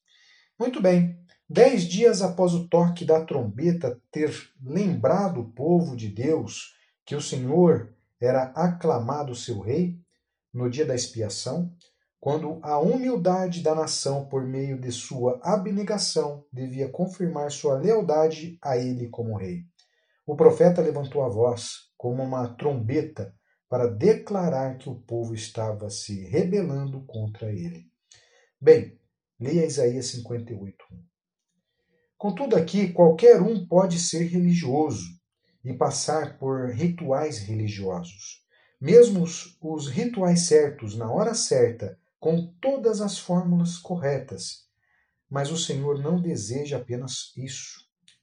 Muito 0.59 0.83
bem. 0.83 1.16
Dez 1.49 1.85
dias 1.85 2.21
após 2.21 2.52
o 2.52 2.66
toque 2.66 3.04
da 3.04 3.25
trombeta 3.25 4.02
ter 4.11 4.35
lembrado 4.61 5.42
o 5.42 5.52
povo 5.52 5.95
de 5.95 6.09
Deus 6.09 6.75
que 7.07 7.14
o 7.14 7.23
Senhor 7.23 7.95
era 8.21 8.47
aclamado 8.57 9.37
seu 9.37 9.61
rei, 9.61 10.00
no 10.52 10.69
dia 10.69 10.85
da 10.85 10.97
expiação, 10.97 11.73
quando 12.23 12.61
a 12.62 12.79
humildade 12.79 13.62
da 13.62 13.75
nação, 13.75 14.26
por 14.26 14.47
meio 14.47 14.79
de 14.79 14.93
sua 14.93 15.41
abnegação, 15.43 16.45
devia 16.52 16.88
confirmar 16.88 17.50
sua 17.50 17.76
lealdade 17.76 18.57
a 18.62 18.79
ele 18.79 19.09
como 19.09 19.37
rei. 19.37 19.64
O 20.25 20.37
profeta 20.37 20.81
levantou 20.81 21.25
a 21.25 21.29
voz 21.29 21.91
como 21.99 22.23
uma 22.23 22.47
trombeta 22.55 23.35
para 23.69 23.88
declarar 23.88 24.79
que 24.79 24.88
o 24.88 24.95
povo 24.95 25.35
estava 25.35 25.91
se 25.91 26.25
rebelando 26.29 27.05
contra 27.07 27.50
ele. 27.52 27.88
Bem, 28.61 28.97
Leia 29.41 29.67
Isaías 29.67 30.07
58. 30.07 30.76
Contudo, 32.17 32.55
aqui 32.55 32.93
qualquer 32.93 33.43
um 33.43 33.67
pode 33.67 33.99
ser 33.99 34.29
religioso 34.29 35.09
e 35.64 35.75
passar 35.75 36.38
por 36.38 36.71
rituais 36.71 37.41
religiosos. 37.41 38.47
Mesmo 38.81 39.25
os, 39.25 39.88
rituais 39.88 40.47
certos, 40.47 40.97
na 40.97 41.11
hora 41.11 41.35
certa, 41.35 41.99
com 42.23 42.47
todas 42.61 43.00
as 43.00 43.19
fórmulas 43.19 43.79
corretas. 43.79 44.69
Mas 45.29 45.50
o 45.50 45.59
Senhor 45.59 45.99
não 46.00 46.23
deseja 46.23 46.76
apenas 46.76 47.33
isso. 47.37 47.81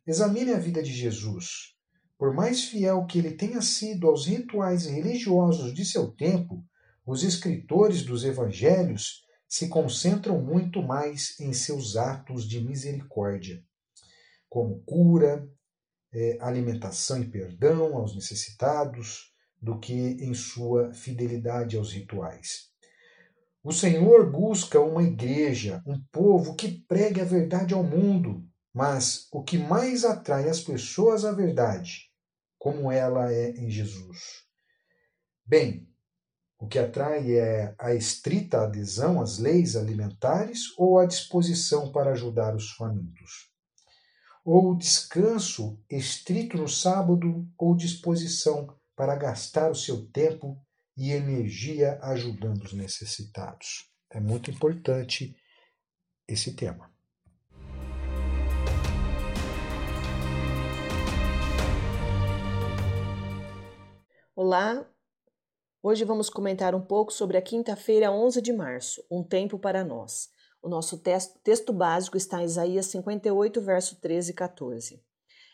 Examine 0.08 0.53
a 0.53 0.58
vida 0.58 0.82
de 0.82 0.94
Jesus. 0.94 1.75
Por 2.18 2.34
mais 2.34 2.63
fiel 2.63 3.06
que 3.06 3.20
ele 3.20 3.32
tenha 3.32 3.62
sido 3.62 4.08
aos 4.08 4.25
rituais 4.25 4.86
religiosos 4.86 5.74
de 5.74 5.84
seu 5.84 6.10
tempo, 6.13 6.63
os 7.06 7.24
escritores 7.24 8.01
dos 8.01 8.24
evangelhos 8.24 9.25
se 9.50 9.68
concentram 9.68 10.41
muito 10.41 10.82
mais 10.82 11.38
em 11.38 11.51
seus 11.51 11.98
atos 11.98 12.48
de 12.48 12.62
misericórdia, 12.62 13.62
como 14.48 14.82
cura, 14.86 15.46
é, 16.13 16.38
alimentação 16.39 17.22
e 17.22 17.29
perdão 17.29 17.98
aos 17.98 18.15
necessitados, 18.15 19.34
do 19.62 19.77
que 19.77 19.91
em 19.94 20.34
sua 20.34 20.94
fidelidade 20.94 21.75
aos 21.75 21.91
rituais. 21.91 22.69
O 23.70 23.72
Senhor 23.72 24.28
busca 24.32 24.82
uma 24.82 25.04
igreja, 25.04 25.84
um 25.86 26.02
povo 26.12 26.56
que 26.56 26.72
pregue 26.88 27.22
a 27.22 27.24
verdade 27.24 27.72
ao 27.72 27.84
mundo, 27.84 28.44
mas 28.74 29.28
o 29.32 29.44
que 29.44 29.60
mais 29.60 30.04
atrai 30.04 30.50
as 30.50 30.60
pessoas 30.60 31.24
à 31.24 31.32
verdade, 31.32 32.10
como 32.58 32.92
ela 32.92 33.32
é 33.32 33.52
em 33.52 33.70
Jesus. 33.70 34.44
Bem, 35.46 35.88
o 36.58 36.68
que 36.68 36.80
atrai 36.80 37.32
é 37.38 37.76
a 37.78 37.94
estrita 37.94 38.62
adesão 38.62 39.22
às 39.22 39.38
leis 39.38 39.76
alimentares 39.76 40.76
ou 40.76 40.98
a 40.98 41.06
disposição 41.06 41.92
para 41.92 42.14
ajudar 42.14 42.56
os 42.56 42.72
famintos? 42.72 43.52
Ou 44.44 44.76
descanso 44.76 45.80
estrito 45.88 46.58
no 46.58 46.68
sábado 46.68 47.48
ou 47.56 47.76
disposição 47.76 48.76
para 48.96 49.16
gastar 49.16 49.70
o 49.70 49.76
seu 49.76 50.08
tempo 50.08 50.60
e 51.00 51.12
energia 51.12 51.98
ajudando 52.03 52.63
os 52.65 52.74
necessitados? 52.74 53.89
É 54.12 54.20
muito 54.20 54.51
importante 54.51 55.36
esse 56.27 56.56
tema. 56.56 56.94
Olá, 64.36 64.86
Hoje 65.82 66.03
vamos 66.03 66.29
comentar 66.29 66.75
um 66.75 66.82
pouco 66.82 67.13
sobre 67.13 67.38
a 67.38 67.41
quinta-feira, 67.41 68.12
11 68.12 68.41
de 68.41 68.51
março, 68.51 69.01
um 69.10 69.24
tempo 69.24 69.58
para 69.58 69.82
nós. 69.82 70.27
O 70.62 70.68
nosso 70.68 70.98
texto, 70.98 71.72
básico 71.72 72.18
está 72.18 72.41
em 72.41 72.46
Isaías 72.46 72.88
58, 72.88 73.62
verso 73.62 74.01
13 74.01 74.32
e 74.32 74.34
14. 74.34 75.01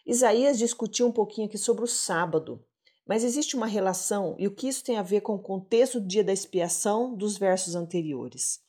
Isaías 0.03 0.57
discutiu 0.57 1.05
um 1.05 1.11
pouquinho 1.11 1.47
aqui 1.47 1.59
sobre 1.59 1.83
o 1.83 1.87
sábado, 1.87 2.65
mas 3.07 3.24
existe 3.24 3.55
uma 3.55 3.67
relação 3.67 4.35
e 4.39 4.47
o 4.47 4.51
que 4.51 4.67
isso 4.67 4.83
tem 4.83 4.97
a 4.97 5.03
ver 5.03 5.21
com 5.21 5.35
o 5.35 5.41
contexto 5.41 6.00
do 6.00 6.07
dia 6.07 6.24
da 6.24 6.33
expiação 6.33 7.13
dos 7.13 7.38
versos 7.38 7.75
anteriores. 7.75 8.63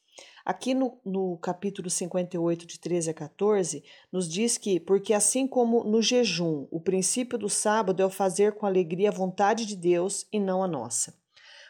Aqui 0.45 0.75
no, 0.75 1.01
no, 1.05 1.37
capítulo 1.39 1.91
58, 1.91 2.67
de 2.67 2.79
13 2.79 3.11
a 3.11 3.15
14, 3.15 3.83
nos 4.13 4.29
diz 4.29 4.57
que, 4.57 4.79
porque 4.79 5.13
assim 5.13 5.45
como 5.45 5.83
no 5.83 6.01
jejum, 6.01 6.69
o 6.71 6.81
princípio 6.81 7.37
do 7.37 7.49
sábado 7.49 8.01
é 8.01 8.07
o 8.07 8.11
fazer 8.11 8.53
com 8.53 8.65
alegria 8.65 9.09
a 9.09 9.13
vontade 9.13 9.67
de 9.67 9.75
Deus 9.75 10.25
e 10.33 10.39
não 10.39 10.63
a 10.63 10.69
nossa. 10.69 11.15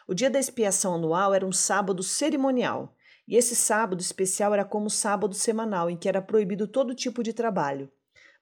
O 0.07 0.13
dia 0.13 0.29
da 0.29 0.39
expiação 0.39 0.93
anual 0.93 1.33
era 1.33 1.45
um 1.45 1.51
sábado 1.51 2.03
cerimonial, 2.03 2.93
E 3.27 3.35
esse 3.35 3.55
sábado 3.55 3.99
especial 3.99 4.53
era 4.53 4.63
como 4.63 4.85
o 4.85 4.91
sábado 4.91 5.33
semanal, 5.33 5.89
em 5.89 5.97
que 5.97 6.07
era 6.07 6.21
proibido 6.21 6.65
todo 6.65 6.95
tipo 6.95 7.21
de 7.21 7.33
trabalho. 7.33 7.91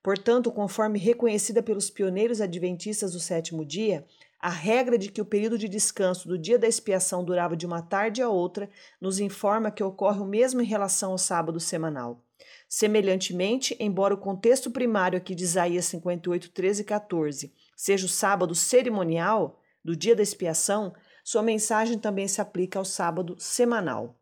Portanto, 0.06 0.52
conforme 0.52 1.00
reconhecida 1.00 1.64
pelos 1.64 1.90
pioneiros 1.90 2.40
adventistas 2.40 3.14
do 3.14 3.20
sétimo 3.20 3.66
dia, 3.66 4.06
a 4.40 4.52
regra 4.52 5.00
de 5.00 5.10
que 5.10 5.20
o 5.20 5.26
período 5.26 5.58
de 5.58 5.68
descanso 5.68 6.28
do 6.28 6.38
dia 6.38 6.60
da 6.60 6.68
expiação 6.68 7.24
durava 7.24 7.58
de 7.58 7.66
uma 7.66 7.82
tarde 7.82 8.22
a 8.22 8.30
outra 8.30 8.70
nos 9.02 9.20
informa 9.20 9.72
que 9.72 9.84
ocorre 9.84 10.20
o 10.20 10.26
mesmo 10.26 10.62
em 10.62 10.66
relação 10.66 11.14
ao 11.14 11.18
sábado 11.18 11.60
semanal. 11.60 12.24
Semelhantemente, 12.70 13.76
embora 13.80 14.14
o 14.14 14.20
contexto 14.20 14.70
primário 14.70 15.18
aqui 15.18 15.34
de 15.34 15.44
Isaías 15.44 15.86
58, 15.86 16.52
13 16.52 16.84
e 16.84 16.86
14 16.86 17.54
seja 17.76 18.06
o 18.06 18.10
sábado 18.10 18.54
cerimonial 18.54 19.60
do 19.84 19.96
dia 19.96 20.16
da 20.16 20.22
expiação, 20.22 20.94
sua 21.24 21.42
mensagem 21.42 21.98
também 21.98 22.28
se 22.28 22.40
aplica 22.40 22.78
ao 22.78 22.86
sábado 22.86 23.36
semanal. 23.40 24.16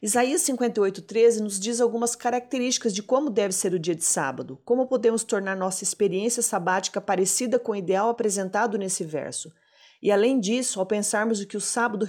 Isaías 0.00 0.42
58,13 0.42 1.40
nos 1.40 1.58
diz 1.58 1.80
algumas 1.80 2.14
características 2.14 2.94
de 2.94 3.02
como 3.02 3.30
deve 3.30 3.52
ser 3.52 3.74
o 3.74 3.78
dia 3.78 3.94
de 3.94 4.04
sábado, 4.04 4.60
como 4.64 4.86
podemos 4.86 5.24
tornar 5.24 5.56
nossa 5.56 5.84
experiência 5.84 6.42
sabática 6.42 7.00
parecida 7.00 7.58
com 7.58 7.72
o 7.72 7.76
ideal 7.76 8.08
apresentado 8.08 8.78
nesse 8.78 9.04
verso. 9.04 9.52
E 10.00 10.12
além 10.12 10.38
disso, 10.38 10.78
ao 10.78 10.86
pensarmos 10.86 11.40
o 11.40 11.46
que 11.46 11.56
o 11.56 11.60
sábado, 11.60 12.06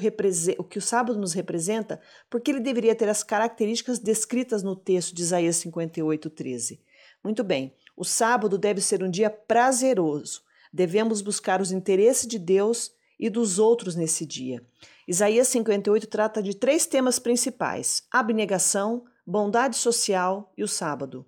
o 0.57 0.63
que 0.63 0.77
o 0.77 0.81
sábado 0.81 1.19
nos 1.19 1.33
representa, 1.33 1.99
por 2.29 2.39
que 2.39 2.51
ele 2.51 2.59
deveria 2.59 2.93
ter 2.93 3.09
as 3.09 3.23
características 3.23 3.97
descritas 3.97 4.61
no 4.61 4.75
texto 4.75 5.15
de 5.15 5.23
Isaías 5.23 5.55
58,13? 5.57 6.79
Muito 7.23 7.43
bem, 7.43 7.73
o 7.97 8.05
sábado 8.05 8.57
deve 8.57 8.79
ser 8.79 9.03
um 9.03 9.09
dia 9.09 9.29
prazeroso. 9.29 10.43
Devemos 10.71 11.21
buscar 11.21 11.61
os 11.61 11.71
interesses 11.71 12.27
de 12.27 12.37
Deus 12.37 12.91
e 13.19 13.29
dos 13.29 13.59
outros 13.59 13.95
nesse 13.95 14.25
dia. 14.25 14.63
Isaías 15.07 15.47
58 15.49 16.07
trata 16.07 16.41
de 16.41 16.55
três 16.55 16.85
temas 16.85 17.19
principais: 17.19 18.03
abnegação, 18.11 19.03
bondade 19.25 19.75
social 19.75 20.53
e 20.57 20.63
o 20.63 20.67
sábado. 20.67 21.25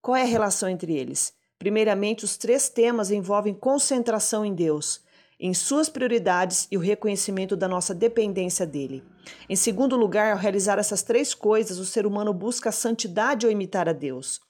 Qual 0.00 0.16
é 0.16 0.22
a 0.22 0.26
relação 0.26 0.68
entre 0.68 0.96
eles? 0.96 1.34
Primeiramente, 1.58 2.24
os 2.24 2.38
três 2.38 2.70
temas 2.70 3.10
envolvem 3.10 3.52
concentração 3.52 4.46
em 4.46 4.54
Deus, 4.54 5.02
em 5.38 5.52
suas 5.52 5.90
prioridades 5.90 6.66
e 6.70 6.76
o 6.76 6.80
reconhecimento 6.80 7.54
da 7.54 7.68
nossa 7.68 7.94
dependência 7.94 8.66
dele. 8.66 9.04
Em 9.48 9.56
segundo 9.56 9.96
lugar, 9.96 10.32
ao 10.32 10.38
realizar 10.38 10.78
essas 10.78 11.02
três 11.02 11.34
coisas, 11.34 11.78
o 11.78 11.84
ser 11.84 12.06
humano 12.06 12.32
busca 12.32 12.70
a 12.70 12.72
santidade 12.72 13.44
ao 13.44 13.52
imitar 13.52 13.88
a 13.88 13.92
Deus. 13.92 14.40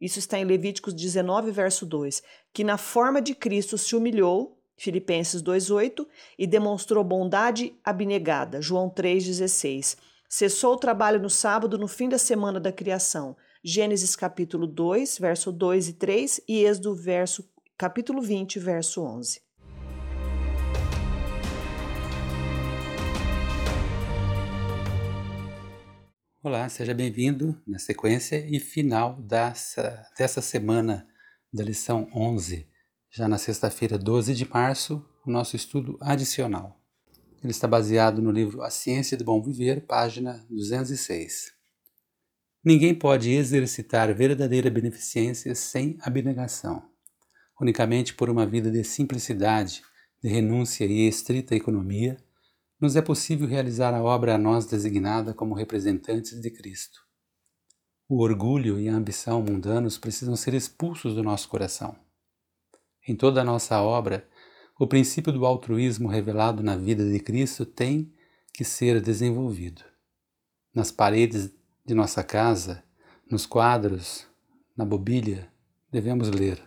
Isso 0.00 0.18
está 0.18 0.38
em 0.38 0.44
Levíticos 0.44 0.94
19, 0.94 1.50
verso 1.50 1.86
2, 1.86 2.22
que 2.52 2.64
na 2.64 2.76
forma 2.76 3.22
de 3.22 3.34
Cristo 3.34 3.78
se 3.78 3.94
humilhou 3.96 4.57
Filipenses 4.78 5.42
2:8 5.42 6.06
e 6.38 6.46
demonstrou 6.46 7.02
bondade 7.02 7.74
abnegada, 7.84 8.62
João 8.62 8.88
3:16. 8.88 9.96
Cessou 10.28 10.74
o 10.74 10.78
trabalho 10.78 11.20
no 11.20 11.28
sábado 11.28 11.76
no 11.76 11.88
fim 11.88 12.08
da 12.08 12.18
semana 12.18 12.60
da 12.60 12.70
criação, 12.70 13.36
Gênesis 13.64 14.14
capítulo 14.14 14.66
2, 14.66 15.18
verso 15.18 15.50
2 15.50 15.88
e 15.88 15.92
3 15.94 16.40
e 16.46 16.64
Êxodo 16.64 16.94
verso 16.94 17.44
capítulo 17.76 18.22
20, 18.22 18.58
verso 18.60 19.02
11. 19.02 19.40
Olá, 26.40 26.68
seja 26.68 26.94
bem-vindo 26.94 27.60
na 27.66 27.80
sequência 27.80 28.46
e 28.48 28.60
final 28.60 29.20
dessa, 29.20 30.06
dessa 30.16 30.40
semana 30.40 31.04
da 31.52 31.64
lição 31.64 32.08
11 32.14 32.64
já 33.18 33.26
na 33.26 33.36
sexta-feira, 33.36 33.98
12 33.98 34.32
de 34.32 34.48
março, 34.48 35.04
o 35.26 35.30
nosso 35.30 35.56
estudo 35.56 35.98
adicional. 36.00 36.80
Ele 37.42 37.50
está 37.50 37.66
baseado 37.66 38.22
no 38.22 38.30
livro 38.30 38.62
A 38.62 38.70
Ciência 38.70 39.16
do 39.16 39.24
Bom 39.24 39.42
Viver, 39.42 39.84
página 39.88 40.46
206. 40.48 41.50
Ninguém 42.64 42.94
pode 42.94 43.32
exercitar 43.32 44.14
verdadeira 44.14 44.70
beneficência 44.70 45.52
sem 45.56 45.98
abnegação. 46.00 46.80
Unicamente 47.60 48.14
por 48.14 48.30
uma 48.30 48.46
vida 48.46 48.70
de 48.70 48.84
simplicidade, 48.84 49.82
de 50.22 50.28
renúncia 50.28 50.84
e 50.84 51.08
estrita 51.08 51.56
economia, 51.56 52.16
nos 52.80 52.94
é 52.94 53.02
possível 53.02 53.48
realizar 53.48 53.94
a 53.94 54.00
obra 54.00 54.36
a 54.36 54.38
nós 54.38 54.64
designada 54.64 55.34
como 55.34 55.56
representantes 55.56 56.40
de 56.40 56.52
Cristo. 56.52 57.00
O 58.08 58.22
orgulho 58.22 58.78
e 58.78 58.88
a 58.88 58.94
ambição 58.94 59.42
mundanos 59.42 59.98
precisam 59.98 60.36
ser 60.36 60.54
expulsos 60.54 61.16
do 61.16 61.24
nosso 61.24 61.48
coração. 61.48 61.96
Em 63.08 63.16
toda 63.16 63.40
a 63.40 63.44
nossa 63.44 63.80
obra, 63.80 64.28
o 64.78 64.86
princípio 64.86 65.32
do 65.32 65.46
altruísmo 65.46 66.08
revelado 66.08 66.62
na 66.62 66.76
vida 66.76 67.10
de 67.10 67.18
Cristo 67.18 67.64
tem 67.64 68.12
que 68.52 68.62
ser 68.62 69.00
desenvolvido. 69.00 69.82
Nas 70.74 70.90
paredes 70.90 71.50
de 71.86 71.94
nossa 71.94 72.22
casa, 72.22 72.84
nos 73.30 73.46
quadros, 73.46 74.26
na 74.76 74.84
mobília, 74.84 75.50
devemos 75.90 76.28
ler: 76.28 76.60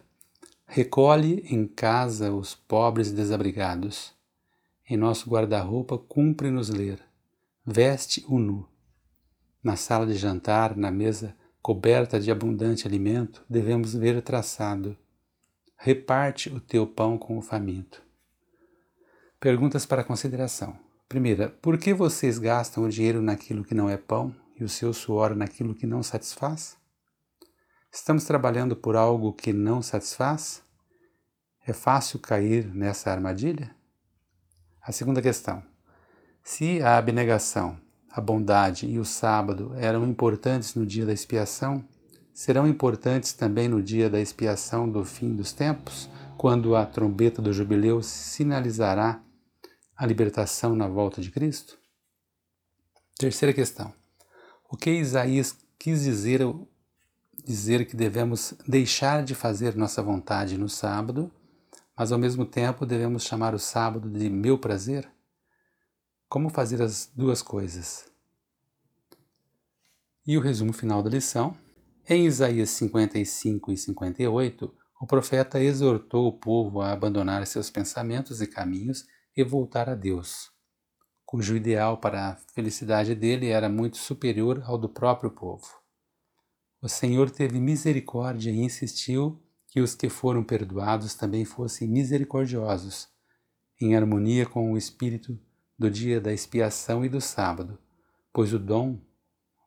Recolhe 0.65 1.45
em 1.47 1.67
casa 1.67 2.33
os 2.33 2.55
pobres 2.55 3.11
desabrigados. 3.11 4.11
Em 4.89 4.97
nosso 4.97 5.29
guarda-roupa, 5.29 5.95
cumpre-nos 5.95 6.69
ler: 6.69 6.99
Veste 7.63 8.25
o 8.27 8.39
nu. 8.39 8.67
Na 9.63 9.75
sala 9.75 10.07
de 10.07 10.15
jantar, 10.15 10.75
na 10.75 10.89
mesa 10.89 11.35
coberta 11.61 12.19
de 12.19 12.31
abundante 12.31 12.87
alimento, 12.87 13.45
devemos 13.47 13.93
ver 13.93 14.23
traçado: 14.23 14.97
reparte 15.83 16.47
o 16.47 16.59
teu 16.59 16.85
pão 16.85 17.17
com 17.17 17.39
o 17.39 17.41
faminto. 17.41 18.03
Perguntas 19.39 19.83
para 19.83 20.03
consideração. 20.03 20.77
Primeira, 21.09 21.49
por 21.59 21.75
que 21.75 21.91
vocês 21.91 22.37
gastam 22.37 22.83
o 22.83 22.89
dinheiro 22.89 23.19
naquilo 23.19 23.63
que 23.63 23.73
não 23.73 23.89
é 23.89 23.97
pão 23.97 24.35
e 24.59 24.63
o 24.63 24.69
seu 24.69 24.93
suor 24.93 25.35
naquilo 25.35 25.73
que 25.73 25.87
não 25.87 26.03
satisfaz? 26.03 26.77
Estamos 27.91 28.25
trabalhando 28.25 28.75
por 28.75 28.95
algo 28.95 29.33
que 29.33 29.51
não 29.51 29.81
satisfaz? 29.81 30.61
É 31.65 31.73
fácil 31.73 32.19
cair 32.19 32.71
nessa 32.75 33.09
armadilha? 33.09 33.75
A 34.83 34.91
segunda 34.91 35.19
questão. 35.19 35.63
Se 36.43 36.79
a 36.83 36.95
abnegação, 36.95 37.81
a 38.07 38.21
bondade 38.21 38.85
e 38.85 38.99
o 38.99 39.05
sábado 39.05 39.73
eram 39.75 40.07
importantes 40.07 40.75
no 40.75 40.85
dia 40.85 41.07
da 41.07 41.13
expiação, 41.13 41.83
serão 42.33 42.67
importantes 42.67 43.33
também 43.33 43.67
no 43.67 43.81
dia 43.81 44.09
da 44.09 44.19
expiação 44.19 44.89
do 44.89 45.03
fim 45.03 45.35
dos 45.35 45.51
tempos, 45.51 46.09
quando 46.37 46.75
a 46.75 46.85
trombeta 46.85 47.41
do 47.41 47.53
jubileu 47.53 48.01
sinalizará 48.01 49.21
a 49.95 50.05
libertação 50.05 50.75
na 50.75 50.87
volta 50.87 51.21
de 51.21 51.29
Cristo? 51.29 51.77
Terceira 53.17 53.53
questão. 53.53 53.93
O 54.69 54.75
que 54.75 54.89
Isaías 54.89 55.55
quis 55.77 56.03
dizer 56.03 56.41
dizer 57.45 57.85
que 57.85 57.95
devemos 57.95 58.53
deixar 58.67 59.23
de 59.23 59.33
fazer 59.33 59.75
nossa 59.75 60.01
vontade 60.01 60.57
no 60.57 60.69
sábado, 60.69 61.31
mas 61.97 62.11
ao 62.11 62.19
mesmo 62.19 62.45
tempo 62.45 62.85
devemos 62.85 63.23
chamar 63.23 63.53
o 63.53 63.59
sábado 63.59 64.09
de 64.09 64.29
meu 64.29 64.57
prazer? 64.57 65.09
Como 66.29 66.49
fazer 66.49 66.81
as 66.81 67.11
duas 67.15 67.41
coisas? 67.41 68.05
E 70.25 70.37
o 70.37 70.41
resumo 70.41 70.71
final 70.71 71.01
da 71.03 71.09
lição 71.09 71.57
em 72.07 72.25
Isaías 72.25 72.69
55 72.71 73.71
e 73.71 73.77
58, 73.77 74.73
o 74.99 75.07
profeta 75.07 75.59
exortou 75.59 76.27
o 76.27 76.33
povo 76.33 76.81
a 76.81 76.91
abandonar 76.91 77.45
seus 77.47 77.69
pensamentos 77.69 78.41
e 78.41 78.47
caminhos 78.47 79.05
e 79.35 79.43
voltar 79.43 79.89
a 79.89 79.95
Deus, 79.95 80.51
cujo 81.25 81.55
ideal 81.55 81.97
para 81.97 82.29
a 82.29 82.35
felicidade 82.53 83.15
dele 83.15 83.47
era 83.47 83.69
muito 83.69 83.97
superior 83.97 84.61
ao 84.65 84.77
do 84.77 84.89
próprio 84.89 85.31
povo. 85.31 85.67
O 86.81 86.89
Senhor 86.89 87.29
teve 87.29 87.59
misericórdia 87.59 88.51
e 88.51 88.59
insistiu 88.59 89.41
que 89.67 89.79
os 89.79 89.95
que 89.95 90.09
foram 90.09 90.43
perdoados 90.43 91.15
também 91.15 91.45
fossem 91.45 91.87
misericordiosos, 91.87 93.07
em 93.79 93.95
harmonia 93.95 94.45
com 94.45 94.71
o 94.71 94.77
espírito 94.77 95.39
do 95.77 95.89
dia 95.89 96.19
da 96.19 96.33
expiação 96.33 97.05
e 97.05 97.09
do 97.09 97.21
sábado, 97.21 97.79
pois 98.33 98.53
o 98.53 98.59
dom 98.59 98.99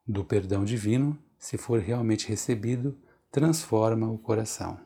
do 0.07 0.25
perdão 0.25 0.65
divino 0.65 1.19
se 1.45 1.59
for 1.59 1.79
realmente 1.79 2.27
recebido, 2.27 2.99
transforma 3.31 4.11
o 4.11 4.17
coração. 4.17 4.81